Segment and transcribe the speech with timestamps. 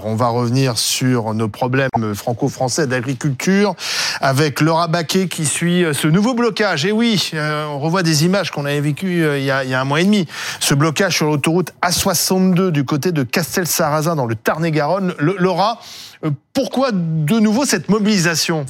[0.00, 3.74] On va revenir sur nos problèmes franco-français d'agriculture
[4.22, 6.86] avec Laura Baquet qui suit euh, ce nouveau blocage.
[6.86, 9.68] Et oui, euh, on revoit des images qu'on avait vécues euh, il, y a, il
[9.68, 10.26] y a un mois et demi.
[10.60, 15.12] Ce blocage sur l'autoroute A62 du côté de Castel-Sarrazin dans le Tarn-et-Garonne.
[15.18, 15.78] Laura,
[16.54, 18.64] pourquoi de nouveau cette mobilisation?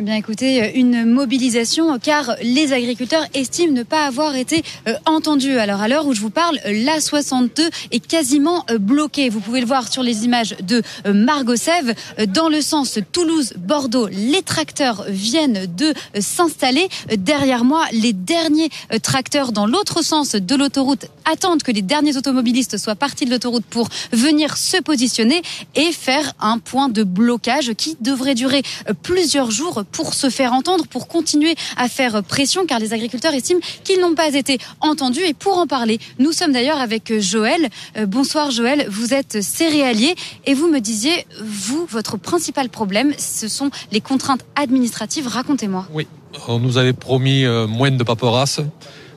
[0.00, 4.92] Eh bien écoutez, euh, une mobilisation car les agriculteurs estiment ne pas avoir été euh,
[5.06, 5.58] entendus.
[5.58, 9.28] Alors à l'heure où je vous parle, l'A62 est quasiment euh, bloqué.
[9.28, 10.82] Vous pouvez le voir sur les images de
[11.12, 11.96] Margot Sève.
[12.28, 16.88] Dans le sens Toulouse-Bordeaux, les tracteurs viennent de s'installer.
[17.16, 18.68] Derrière moi, les derniers
[19.02, 23.64] tracteurs dans l'autre sens de l'autoroute attendent que les derniers automobilistes soient partis de l'autoroute
[23.64, 25.42] pour venir se positionner
[25.74, 28.62] et faire un point de blocage qui devrait durer
[29.02, 33.60] plusieurs jours pour se faire entendre, pour continuer à faire pression, car les agriculteurs estiment
[33.84, 35.22] qu'ils n'ont pas été entendus.
[35.26, 37.68] Et pour en parler, nous sommes d'ailleurs avec Joël.
[37.96, 40.14] Euh, bonsoir Joël, vous êtes céréalier
[40.46, 45.26] et vous me disiez, vous, votre principal problème, ce sont les contraintes administratives.
[45.26, 45.86] Racontez-moi.
[45.92, 46.06] Oui,
[46.46, 48.60] on nous avait promis euh, moins de paperasse,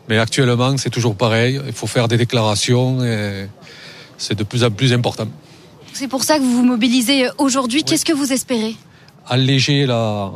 [0.09, 1.59] mais actuellement c'est toujours pareil.
[1.65, 3.47] Il faut faire des déclarations et
[4.17, 5.27] c'est de plus en plus important.
[5.93, 7.83] C'est pour ça que vous vous mobilisez aujourd'hui.
[7.83, 8.75] Qu'est-ce que vous espérez?
[9.27, 10.31] Alléger la,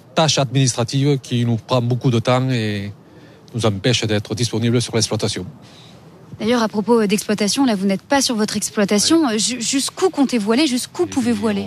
[0.00, 2.92] tâche administrative qui nous prend beaucoup de temps et
[3.54, 5.46] nous empêche d'être disponibles sur l'exploitation.
[6.38, 9.28] D'ailleurs, à propos d'exploitation, là, vous n'êtes pas sur votre exploitation.
[9.36, 10.66] Jusqu'où comptez-vous aller?
[10.66, 11.66] Jusqu'où pouvez-vous aller?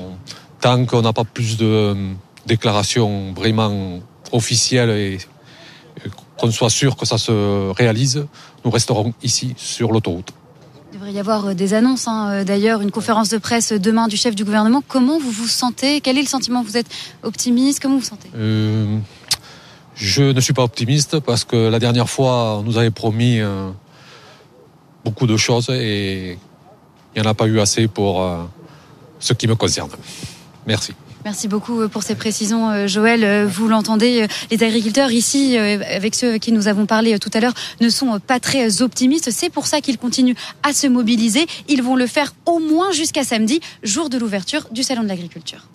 [0.59, 2.14] Tant qu'on n'a pas plus de euh,
[2.46, 4.00] déclarations vraiment
[4.31, 5.18] officielles et
[6.38, 8.26] qu'on soit sûr que ça se réalise,
[8.64, 10.34] nous resterons ici sur l'autoroute.
[10.96, 14.08] Il devrait y avoir euh, des annonces, hein, euh, d'ailleurs, une conférence de presse demain
[14.08, 14.82] du chef du gouvernement.
[14.88, 16.00] Comment vous vous sentez?
[16.00, 16.64] Quel est le sentiment?
[16.64, 16.88] Vous êtes
[17.22, 17.82] optimiste?
[17.82, 18.30] Comment vous vous sentez?
[18.34, 18.98] Euh,
[19.94, 23.42] Je ne suis pas optimiste parce que la dernière fois, on nous avait promis
[25.04, 26.38] beaucoup de choses et
[27.14, 28.26] il n'y en a pas eu assez pour
[29.20, 29.90] ce qui me concerne.
[30.66, 30.94] Merci.
[31.26, 33.23] Merci beaucoup euh, pour ces précisions, euh, Joël.
[33.23, 37.56] Euh, vous l'entendez, les agriculteurs ici, avec ceux qui nous avons parlé tout à l'heure,
[37.81, 39.31] ne sont pas très optimistes.
[39.31, 41.47] C'est pour ça qu'ils continuent à se mobiliser.
[41.68, 45.66] Ils vont le faire au moins jusqu'à samedi, jour de l'ouverture du Salon de l'agriculture.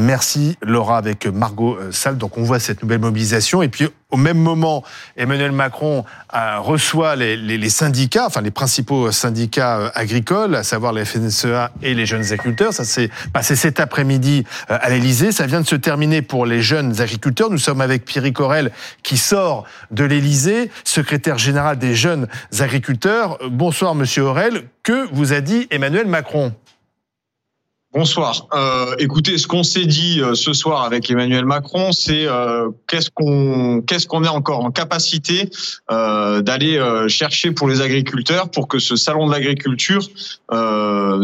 [0.00, 2.18] Merci Laura avec Margot euh, Salle.
[2.18, 4.84] Donc on voit cette nouvelle mobilisation et puis au même moment,
[5.16, 6.04] Emmanuel Macron
[6.34, 11.94] euh, reçoit les, syndicats, enfin les principaux syndicats euh, agricoles, à savoir la FNSEA et
[11.94, 12.72] les jeunes agriculteurs.
[12.72, 15.32] Ça s'est passé cet après-midi à l'Elysée.
[15.32, 17.50] Ça vient de se terminer pour les jeunes agriculteurs.
[17.50, 18.70] Nous sommes avec Pierre Corel
[19.02, 22.28] qui sort de l'Elysée, secrétaire général des jeunes
[22.60, 23.36] agriculteurs.
[23.50, 24.62] Bonsoir Monsieur Aurel.
[24.84, 26.54] Que vous a dit Emmanuel Macron?
[27.98, 28.46] Bonsoir.
[28.54, 33.10] Euh, écoutez, ce qu'on s'est dit euh, ce soir avec Emmanuel Macron, c'est euh, qu'est-ce
[33.10, 33.82] qu'on
[34.22, 35.50] est encore en capacité
[35.90, 40.02] euh, d'aller chercher pour les agriculteurs pour que ce salon de l'agriculture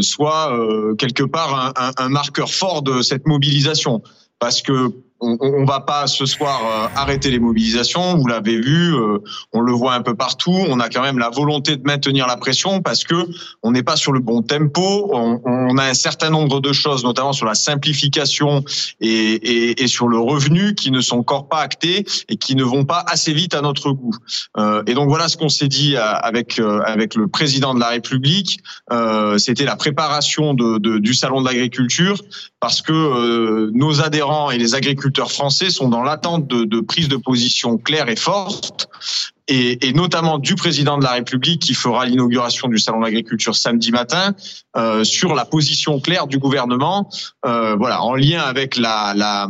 [0.00, 0.52] soit
[0.98, 4.02] quelque part un, un marqueur fort de cette mobilisation?
[4.40, 4.90] Parce que
[5.20, 8.16] on, on va pas ce soir euh, arrêter les mobilisations.
[8.16, 9.18] Vous l'avez vu, euh,
[9.52, 10.56] on le voit un peu partout.
[10.68, 13.14] On a quand même la volonté de maintenir la pression parce que
[13.62, 15.10] on n'est pas sur le bon tempo.
[15.12, 18.64] On, a un certain nombre de choses, notamment sur la simplification
[19.00, 22.84] et, et, sur le revenu, qui ne sont encore pas actées et qui ne vont
[22.84, 24.14] pas assez vite à notre goût.
[24.56, 28.60] Euh, et donc voilà ce qu'on s'est dit avec avec le président de la République.
[29.38, 32.20] C'était la préparation de, de, du salon de l'agriculture
[32.60, 37.16] parce que nos adhérents et les agriculteurs français sont dans l'attente de, de prise de
[37.16, 38.88] position claire et forte
[39.48, 43.90] et, notamment du président de la République qui fera l'inauguration du salon de l'agriculture samedi
[43.90, 44.34] matin
[44.76, 47.10] euh, sur la position claire du gouvernement,
[47.44, 49.48] euh, voilà, en lien avec la,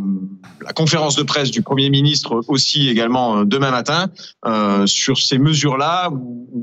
[0.75, 4.09] conférence de presse du Premier ministre aussi également euh, demain matin
[4.87, 6.11] sur ces mesures-là.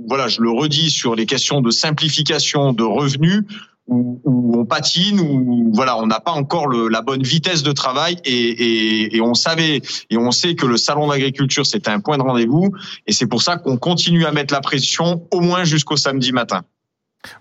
[0.07, 3.43] Voilà, je le redis sur les questions de simplification de revenus
[3.91, 8.17] où, on patine, où voilà, on n'a pas encore le, la bonne vitesse de travail
[8.25, 12.17] et, et, et, on savait et on sait que le salon d'agriculture c'était un point
[12.17, 12.71] de rendez-vous
[13.05, 16.63] et c'est pour ça qu'on continue à mettre la pression au moins jusqu'au samedi matin.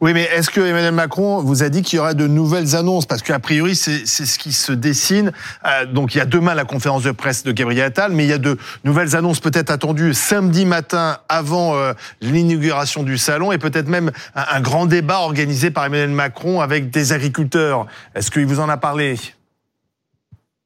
[0.01, 3.07] Oui, mais est-ce que Emmanuel Macron vous a dit qu'il y aurait de nouvelles annonces?
[3.07, 5.33] Parce qu'a priori, c'est ce qui se dessine.
[5.67, 8.31] Euh, donc, il y a demain la conférence de presse de Gabriel Attal, mais il
[8.31, 13.59] y a de nouvelles annonces peut-être attendues samedi matin avant euh, l'inauguration du salon et
[13.59, 17.87] peut-être même un, un, grand débat organisé par Emmanuel Macron avec des agriculteurs.
[18.15, 19.17] Est-ce qu'il vous en a parlé?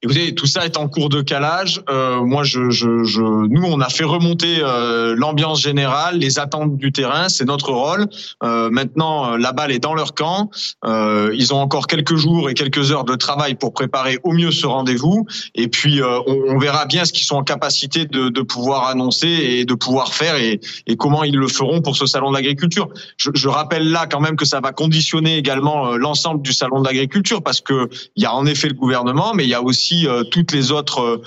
[0.04, 1.80] Écoutez, tout ça est en cours de calage.
[1.88, 6.76] Euh, moi, je, je, je, nous, on a fait remonter euh, l'ambiance générale, les attentes
[6.76, 7.30] du terrain.
[7.30, 8.06] C'est notre rôle.
[8.42, 10.50] Euh, maintenant, la balle est dans leur camp.
[10.84, 14.50] Euh, ils ont encore quelques jours et quelques heures de travail pour préparer au mieux
[14.50, 15.26] ce rendez-vous.
[15.54, 18.88] Et puis, euh, on, on, verra bien ce qu'ils sont en capacité de, de, pouvoir
[18.88, 22.36] annoncer et de pouvoir faire et, et, comment ils le feront pour ce salon de
[22.36, 22.90] l'agriculture.
[23.16, 26.82] Je, je, rappelle là quand même que ça va conditionner également euh, l'ensemble du salon
[26.82, 29.62] de l'agriculture parce que il y a en effet le gouvernement, mais il y a
[29.62, 31.22] aussi euh, toutes les autres euh,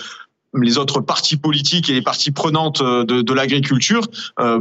[0.54, 4.08] les autres partis politiques et les parties prenantes euh, de, de l'agriculture,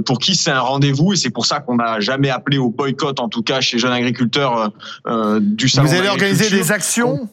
[0.04, 3.18] pour qui c'est un rendez-vous et c'est pour ça qu'on n'a jamais appelé au boycott,
[3.20, 4.72] en tout cas chez jeunes agriculteurs
[5.40, 5.88] du salon.
[5.88, 7.28] Vous allez organiser des actions?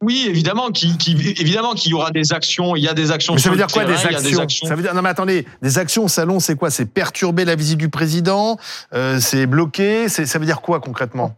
[0.00, 2.74] Oui, évidemment, qui, qui, évidemment qu'il y aura des actions.
[2.74, 3.34] Il y a des actions.
[3.34, 4.66] Mais ça veut dire quoi des, actions?
[4.66, 6.70] Ça veut dire non mais attendez, des actions au salon, c'est quoi?
[6.70, 8.58] C'est perturber la visite du président?
[8.94, 10.08] Euh, C'est bloquer?
[10.08, 11.36] Ça veut dire quoi concrètement?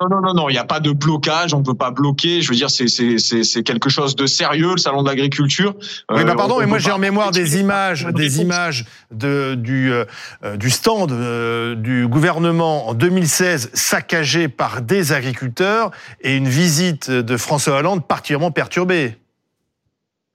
[0.00, 2.42] Non, non, non, non, il n'y a pas de blocage, on ne peut pas bloquer.
[2.42, 5.74] Je veux dire, c'est quelque chose de sérieux, le salon de l'agriculture.
[6.10, 10.56] Oui, bah pardon, mais moi j'ai en mémoire des images, des images de du euh,
[10.56, 15.90] du stand euh, du gouvernement en 2016 saccagé par des agriculteurs
[16.20, 19.16] et une visite de François Hollande particulièrement perturbée.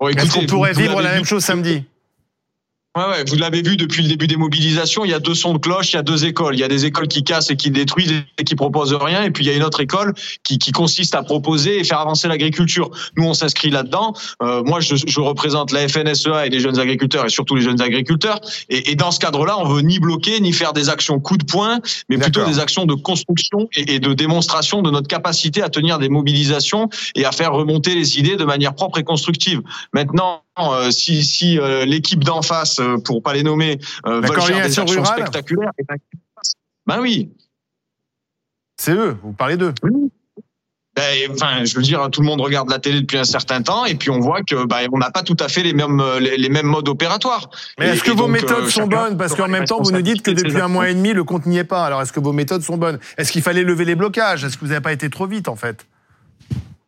[0.09, 1.85] Est-ce qu'on pourrait vivre la même chose samedi?
[2.97, 5.53] Ouais, ouais, vous l'avez vu depuis le début des mobilisations, il y a deux sons
[5.53, 6.55] de cloche, il y a deux écoles.
[6.55, 9.31] Il y a des écoles qui cassent et qui détruisent et qui proposent rien, et
[9.31, 12.27] puis il y a une autre école qui, qui consiste à proposer et faire avancer
[12.27, 12.91] l'agriculture.
[13.15, 14.11] Nous, on s'inscrit là-dedans.
[14.43, 17.81] Euh, moi, je, je, représente la FNSEA et les jeunes agriculteurs, et surtout les jeunes
[17.81, 18.41] agriculteurs.
[18.67, 21.45] Et, et dans ce cadre-là, on veut ni bloquer, ni faire des actions coup de
[21.45, 21.79] poing,
[22.09, 25.97] mais plutôt des actions de construction et, et de démonstration de notre capacité à tenir
[25.97, 29.61] des mobilisations et à faire remonter les idées de manière propre et constructive.
[29.93, 34.79] Maintenant, euh, si, si euh, l'équipe d'en face, pour pas les nommer, veulent faire des
[34.79, 35.97] actions spectaculaires, ben,
[36.85, 37.31] ben oui.
[38.77, 39.73] C'est eux, vous parlez d'eux.
[40.93, 43.85] Ben, enfin, je veux dire, tout le monde regarde la télé depuis un certain temps,
[43.85, 46.49] et puis on voit que ben, on n'a pas tout à fait les mêmes les,
[46.49, 47.49] mêmes modes opératoires.
[47.79, 49.17] Mais est-ce que vos méthodes sont bonnes?
[49.17, 51.45] Parce qu'en même temps, vous nous dites que depuis un mois et demi, le compte
[51.45, 51.85] n'y est pas.
[51.85, 52.99] Alors, est-ce que vos méthodes sont bonnes?
[53.17, 54.43] Est-ce qu'il fallait lever les blocages?
[54.43, 55.85] Est-ce que vous n'avez pas été trop vite, en fait?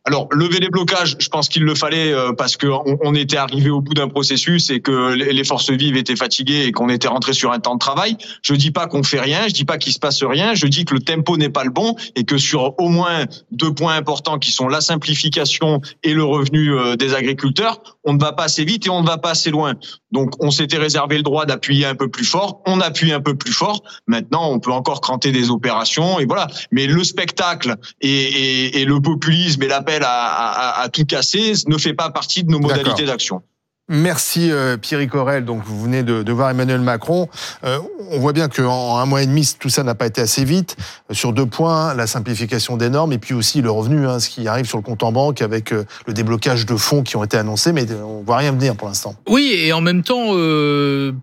[0.06, 3.70] Alors lever les blocages, je pense qu'il le fallait euh, parce que on, était arrivé
[3.70, 7.32] au bout d'un processus et que les forces vives étaient fatiguées et qu'on était rentré
[7.32, 8.18] sur un temps de travail.
[8.42, 10.84] Je dis pas qu'on fait rien, je dis pas qu'il se passe rien, je dis
[10.84, 14.40] que le tempo n'est pas le bon et que sur au moins deux points importants
[14.40, 18.66] qui sont la simplification et le revenu euh, des agriculteurs, on ne va pas assez
[18.66, 19.76] vite et on ne va pas assez loin.
[20.12, 23.36] Donc on s'était réservé le droit d'appuyer un peu plus fort, on appuie un peu
[23.36, 23.84] plus fort.
[24.08, 26.48] Maintenant, on peut encore cranter des opérations et voilà.
[26.72, 31.78] Mais le spectacle et, et, et le populisme et l'appel à, à, tout casser ne
[31.78, 33.42] fait pas partie de nos modalités d'action.
[33.90, 35.44] Merci euh, Pierre Corel.
[35.44, 37.28] Donc vous venez de, de voir Emmanuel Macron.
[37.66, 37.80] Euh,
[38.12, 40.78] on voit bien qu'en un mois et demi, tout ça n'a pas été assez vite.
[41.12, 44.30] Euh, sur deux points, la simplification des normes et puis aussi le revenu, hein, ce
[44.30, 47.36] qui arrive sur le compte en banque avec le déblocage de fonds qui ont été
[47.36, 49.16] annoncés, mais on voit rien venir pour l'instant.
[49.28, 51.14] Oui, et en même temps, le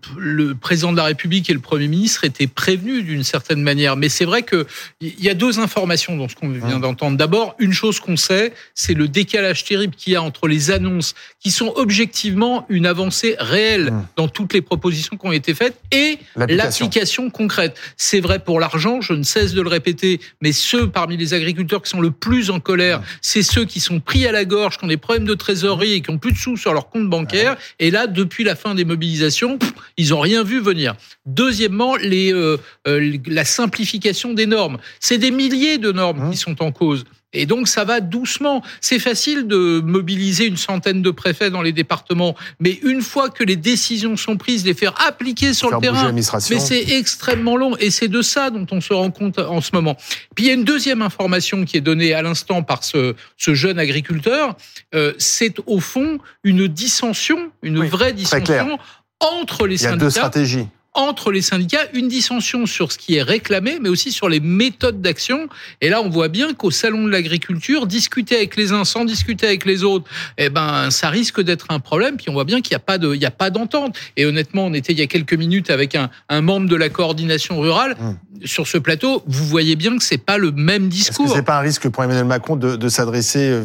[0.59, 3.95] président de la République et le Premier ministre étaient prévenus d'une certaine manière.
[3.95, 4.67] Mais c'est vrai que
[4.99, 6.81] il y a deux informations dans ce qu'on vient mmh.
[6.81, 7.17] d'entendre.
[7.17, 11.15] D'abord, une chose qu'on sait, c'est le décalage terrible qu'il y a entre les annonces
[11.39, 14.07] qui sont objectivement une avancée réelle mmh.
[14.15, 17.77] dans toutes les propositions qui ont été faites et l'application concrète.
[17.97, 21.81] C'est vrai pour l'argent, je ne cesse de le répéter, mais ceux parmi les agriculteurs
[21.81, 23.03] qui sont le plus en colère, mmh.
[23.21, 26.01] c'est ceux qui sont pris à la gorge, qui ont des problèmes de trésorerie et
[26.01, 27.57] qui ont plus de sous sur leur compte bancaire.
[27.79, 29.57] Et là, depuis la fin des mobilisations,
[29.97, 30.95] ils ont rien vu venir.
[31.25, 34.77] Deuxièmement, les, euh, euh, la simplification des normes.
[34.99, 36.31] C'est des milliers de normes mmh.
[36.31, 37.05] qui sont en cause.
[37.33, 38.61] Et donc ça va doucement.
[38.81, 43.43] C'est facile de mobiliser une centaine de préfets dans les départements, mais une fois que
[43.43, 46.21] les décisions sont prises, les faire appliquer sur le terrain, mais
[46.59, 47.75] c'est extrêmement long.
[47.77, 49.95] Et c'est de ça dont on se rend compte en ce moment.
[50.35, 53.53] Puis il y a une deuxième information qui est donnée à l'instant par ce, ce
[53.53, 54.55] jeune agriculteur.
[54.93, 58.77] Euh, c'est au fond une dissension, une vraie dissension
[59.19, 59.95] entre les syndicats.
[59.95, 63.79] Il y a deux stratégies entre les syndicats une dissension sur ce qui est réclamé,
[63.81, 65.47] mais aussi sur les méthodes d'action.
[65.79, 69.47] Et là, on voit bien qu'au salon de l'agriculture, discuter avec les uns sans discuter
[69.47, 72.17] avec les autres, eh ben, ça risque d'être un problème.
[72.17, 73.95] Puis on voit bien qu'il n'y a pas de, il y a pas d'entente.
[74.17, 76.89] Et honnêtement, on était il y a quelques minutes avec un, un membre de la
[76.89, 78.45] coordination rurale mmh.
[78.45, 79.23] sur ce plateau.
[79.27, 81.25] Vous voyez bien que c'est pas le même discours.
[81.25, 83.63] Est-ce que c'est pas un risque pour Emmanuel Macron de, de s'adresser euh,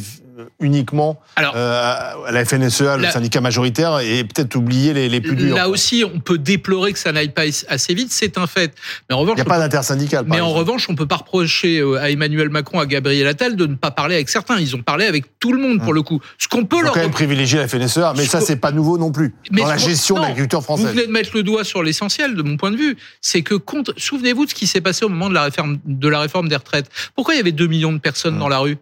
[0.60, 5.36] uniquement Alors, euh, à la FNSEA, le syndicat majoritaire, et peut-être oublier les, les, plus
[5.36, 5.56] durs.
[5.56, 8.74] Là aussi, on peut déplorer que ça n'aille pas assez vite, c'est un fait.
[9.08, 10.24] Mais en revanche, il n'y a pas d'intersyndical.
[10.28, 13.66] Mais en revanche, on peut pas reprocher euh, à Emmanuel Macron, à Gabriel Attal de
[13.66, 14.58] ne pas parler avec certains.
[14.58, 15.94] Ils ont parlé avec tout le monde pour hum.
[15.94, 16.20] le coup.
[16.38, 19.12] Ce qu'on peut leur quand même privilégier la FNSEA, mais ça c'est pas nouveau non
[19.12, 20.86] plus mais dans la gestion de l'agriculture française.
[20.86, 23.54] Vous venez de mettre le doigt sur l'essentiel de mon point de vue, c'est que
[23.96, 26.56] souvenez-vous de ce qui s'est passé au moment de la réforme de la réforme des
[26.56, 26.90] retraites.
[27.14, 28.40] Pourquoi il y avait 2 millions de personnes hum.
[28.40, 28.78] dans la rue?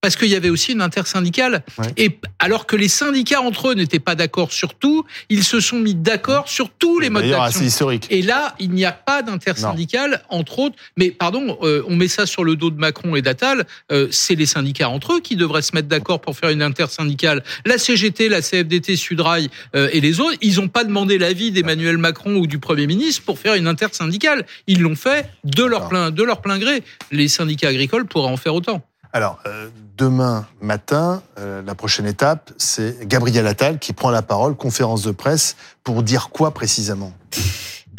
[0.00, 1.62] Parce qu'il y avait aussi une intersyndicale.
[1.78, 1.86] Ouais.
[1.96, 5.78] Et alors que les syndicats entre eux n'étaient pas d'accord sur tout, ils se sont
[5.78, 7.60] mis d'accord sur tous les modes d'action.
[7.60, 8.06] historique.
[8.10, 10.76] Et là, il n'y a pas d'intersyndicale, entre autres.
[10.96, 13.66] Mais pardon, euh, on met ça sur le dos de Macron et d'Attal.
[13.92, 17.42] euh, c'est les syndicats entre eux qui devraient se mettre d'accord pour faire une intersyndicale.
[17.66, 21.98] La CGT, la CFDT, Sudrail euh, et les autres, ils n'ont pas demandé l'avis d'Emmanuel
[21.98, 24.46] Macron ou du Premier ministre pour faire une intersyndicale.
[24.66, 26.82] Ils l'ont fait de leur plein, de leur plein gré.
[27.10, 28.82] Les syndicats agricoles pourraient en faire autant.
[29.12, 34.54] Alors, euh, demain matin, euh, la prochaine étape, c'est Gabriel Attal qui prend la parole,
[34.54, 37.12] conférence de presse, pour dire quoi précisément?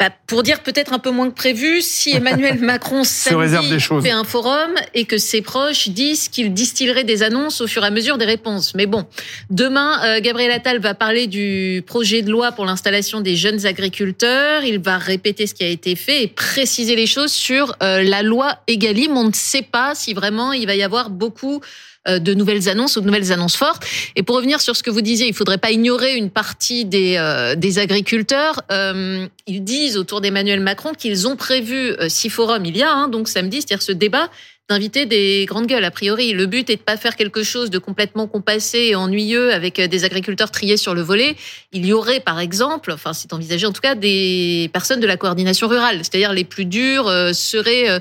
[0.02, 4.24] Bah, pour dire peut-être un peu moins que prévu, si Emmanuel Macron samedi fait un
[4.24, 8.18] forum et que ses proches disent qu'il distillerait des annonces au fur et à mesure
[8.18, 8.74] des réponses.
[8.74, 9.06] Mais bon,
[9.50, 14.64] demain, euh, Gabriel Attal va parler du projet de loi pour l'installation des jeunes agriculteurs.
[14.64, 18.24] Il va répéter ce qui a été fait et préciser les choses sur euh, la
[18.24, 19.16] loi Egalim.
[19.16, 21.60] On ne sait pas si vraiment il va y avoir beaucoup
[22.08, 23.84] de nouvelles annonces ou de nouvelles annonces fortes.
[24.16, 27.16] Et pour revenir sur ce que vous disiez, il faudrait pas ignorer une partie des,
[27.18, 28.62] euh, des agriculteurs.
[28.70, 32.92] Euh, ils disent autour d'Emmanuel Macron qu'ils ont prévu euh, six forums il y a,
[32.92, 34.30] hein, donc samedi, c'est-à-dire ce débat
[34.72, 35.84] d'inviter des grandes gueules.
[35.84, 39.52] A priori, le but est de pas faire quelque chose de complètement compassé et ennuyeux
[39.52, 41.36] avec euh, des agriculteurs triés sur le volet.
[41.72, 45.16] Il y aurait, par exemple, enfin c'est envisagé en tout cas, des personnes de la
[45.18, 47.98] coordination rurale, c'est-à-dire les plus durs euh, seraient euh,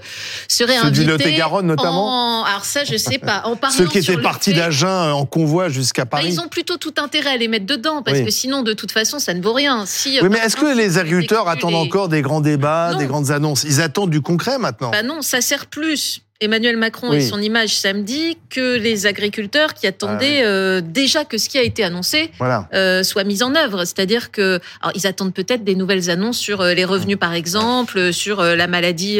[0.48, 1.04] seraient Ceux du.
[1.04, 3.42] Lot-et-Garonne, notamment en- Alors ça, je sais pas.
[3.46, 6.28] En parlant Ceux qui étaient partis fait- d'Agen euh, en convoi jusqu'à bah, Paris.
[6.30, 8.26] ils ont plutôt tout intérêt à les mettre dedans parce Oui.
[8.26, 9.86] que sinon, de toute façon, ça ne vaut rien.
[9.86, 12.98] Si, Oui, mais est-ce que les agriculteurs attendent les- encore des grands débats, Non.
[13.00, 13.64] des grandes annonces?
[13.66, 14.92] Ils attendent du concret maintenant?
[14.92, 17.18] Bah non, ça sert plus Emmanuel Macron Oui.
[17.18, 21.58] et son image samedi que les agriculteurs qui attendaient Ah euh, déjà que ce qui
[21.60, 22.68] a été annoncé Voilà.
[22.74, 23.86] euh, soit mis en œuvre.
[23.86, 28.12] C'est-à-dire que alors, ils attendent peut-être des nouvelles annonces sur euh, les revenus, par exemple,
[28.12, 29.20] sur la maladie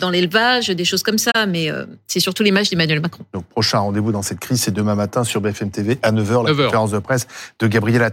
[0.00, 1.30] dans l'élevage, des choses comme ça.
[1.48, 3.24] Mais euh, c'est surtout l'image d'Emmanuel Macron.
[3.32, 6.52] Donc, prochain rendez-vous dans cette crise, c'est demain matin sur BFM TV à 9h, la
[6.52, 6.64] 9h.
[6.64, 7.26] conférence de presse
[7.60, 8.10] de Gabriel Attal.